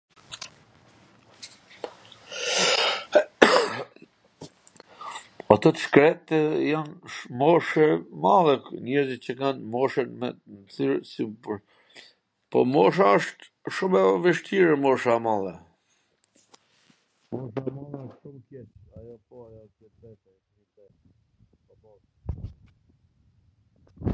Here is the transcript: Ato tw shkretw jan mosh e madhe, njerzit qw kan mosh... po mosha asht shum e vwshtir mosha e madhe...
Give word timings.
Ato 5.53 5.69
tw 5.75 5.81
shkretw 5.85 6.33
jan 6.69 6.89
mosh 7.41 7.73
e 7.83 7.85
madhe, 8.23 8.55
njerzit 8.87 9.21
qw 9.25 9.33
kan 9.39 9.57
mosh... 9.75 11.13
po 12.55 12.59
mosha 12.73 13.05
asht 13.19 13.39
shum 13.79 13.93
e 14.01 14.03
vwshtir 14.25 14.69
mosha 14.87 15.17
e 15.19 15.21
madhe... 15.27 15.97